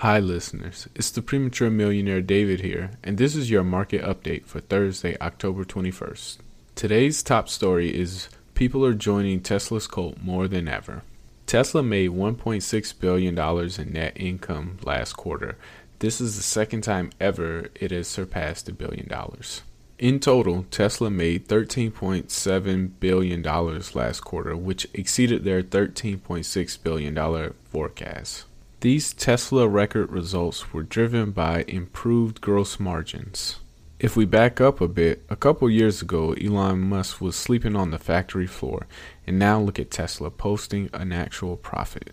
[0.00, 0.88] Hi, listeners.
[0.94, 5.64] It's the premature millionaire David here, and this is your market update for Thursday, October
[5.64, 6.36] 21st.
[6.74, 11.02] Today's top story is people are joining Tesla's cult more than ever.
[11.46, 13.38] Tesla made $1.6 billion
[13.80, 15.56] in net income last quarter.
[16.00, 19.62] This is the second time ever it has surpassed a billion dollars.
[19.98, 28.44] In total, Tesla made $13.7 billion last quarter, which exceeded their $13.6 billion forecast.
[28.80, 33.58] These Tesla record results were driven by improved gross margins.
[33.98, 37.90] If we back up a bit, a couple years ago, Elon Musk was sleeping on
[37.90, 38.86] the factory floor,
[39.26, 42.12] and now look at Tesla posting an actual profit.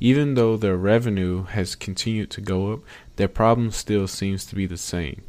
[0.00, 2.80] Even though their revenue has continued to go up,
[3.14, 5.22] their problem still seems to be the same.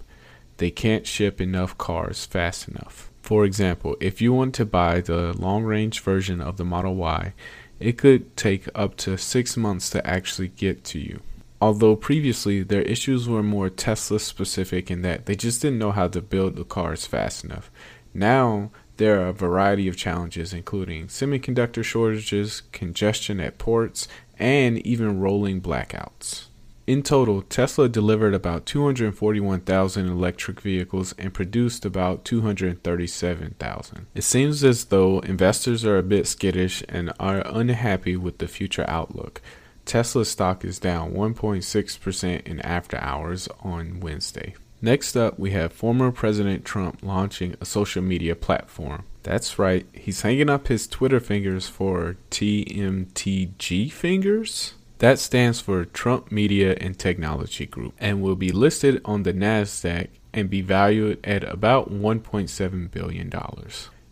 [0.57, 3.11] They can't ship enough cars fast enough.
[3.21, 7.33] For example, if you want to buy the long range version of the Model Y,
[7.81, 11.21] it could take up to six months to actually get to you.
[11.59, 16.07] Although previously their issues were more Tesla specific in that they just didn't know how
[16.07, 17.69] to build the cars fast enough.
[18.13, 25.19] Now there are a variety of challenges, including semiconductor shortages, congestion at ports, and even
[25.19, 26.45] rolling blackouts.
[26.91, 34.07] In total, Tesla delivered about 241,000 electric vehicles and produced about 237,000.
[34.13, 38.83] It seems as though investors are a bit skittish and are unhappy with the future
[38.89, 39.41] outlook.
[39.85, 44.55] Tesla stock is down 1.6% in after hours on Wednesday.
[44.81, 49.05] Next up, we have former President Trump launching a social media platform.
[49.23, 54.73] That's right, he's hanging up his Twitter fingers for TMTG fingers.
[55.01, 60.09] That stands for Trump Media and Technology Group and will be listed on the NASDAQ
[60.31, 63.33] and be valued at about $1.7 billion.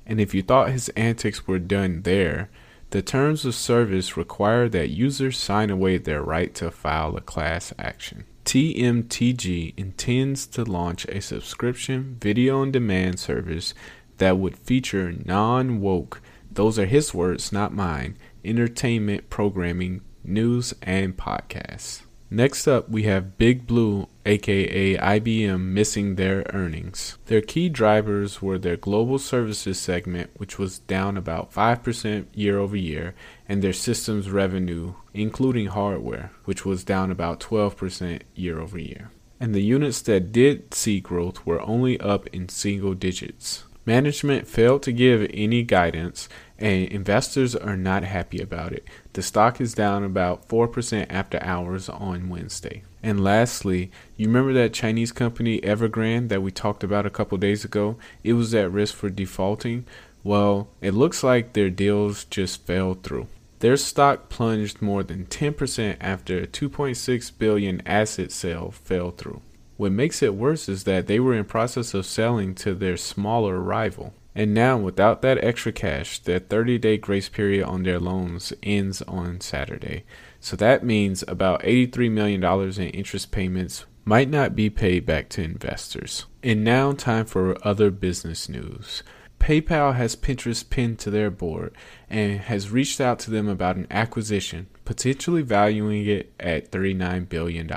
[0.07, 2.49] And if you thought his antics were done there,
[2.89, 7.72] the terms of service require that users sign away their right to file a class
[7.78, 8.23] action.
[8.45, 13.75] TMTG intends to launch a subscription video on demand service
[14.17, 16.19] that would feature non woke,
[16.51, 22.03] those are his words, not mine, entertainment programming, news, and podcasts.
[22.31, 27.17] Next up, we have Big Blue, aka IBM, missing their earnings.
[27.25, 32.78] Their key drivers were their global services segment, which was down about 5% year over
[32.78, 33.16] year,
[33.47, 39.09] and their systems revenue, including hardware, which was down about 12% year over year.
[39.40, 43.63] And the units that did see growth were only up in single digits.
[43.88, 46.29] Management failed to give any guidance,
[46.59, 48.86] and investors are not happy about it.
[49.14, 52.84] The stock is down about 4% after hours on Wednesday.
[53.02, 57.64] And lastly, you remember that Chinese company Evergrande that we talked about a couple days
[57.64, 57.97] ago?
[58.24, 59.86] It was at risk for defaulting.
[60.24, 63.28] Well, it looks like their deals just fell through.
[63.59, 69.41] Their stock plunged more than 10% after a 2.6 billion asset sale fell through.
[69.78, 73.59] What makes it worse is that they were in process of selling to their smaller
[73.59, 74.14] rival.
[74.35, 79.01] And now, without that extra cash, their 30 day grace period on their loans ends
[79.03, 80.03] on Saturday.
[80.40, 85.44] So that means about $83 million in interest payments might not be paid back to
[85.44, 86.25] investors.
[86.41, 89.03] And now, time for other business news.
[89.40, 91.73] PayPal has Pinterest pinned to their board
[92.09, 97.69] and has reached out to them about an acquisition, potentially valuing it at $39 billion.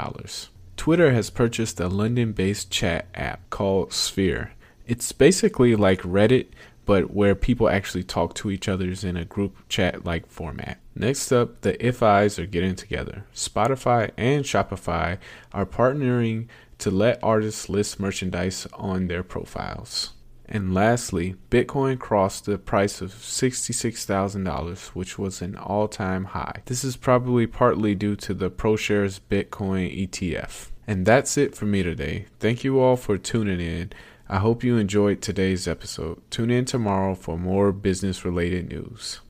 [0.77, 4.53] Twitter has purchased a London based chat app called Sphere.
[4.93, 6.49] It's basically like Reddit,
[6.85, 10.81] but where people actually talk to each other in a group chat like format.
[10.95, 13.25] Next up, the If IFIs are getting together.
[13.35, 15.17] Spotify and Shopify
[15.51, 16.47] are partnering
[16.77, 20.13] to let artists list merchandise on their profiles.
[20.47, 26.61] And lastly, Bitcoin crossed the price of $66,000, which was an all time high.
[26.67, 30.69] This is probably partly due to the ProShares Bitcoin ETF.
[30.87, 32.27] And that's it for me today.
[32.41, 33.93] Thank you all for tuning in.
[34.33, 36.23] I hope you enjoyed today's episode.
[36.31, 39.21] Tune in tomorrow for more business related news.